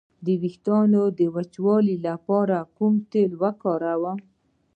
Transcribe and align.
د 0.25 0.27
ویښتو 0.41 0.79
د 1.19 1.21
وچوالي 1.35 1.95
لپاره 2.07 2.57
کوم 2.77 2.93
تېل 3.11 3.31
وکاروم؟ 3.41 4.17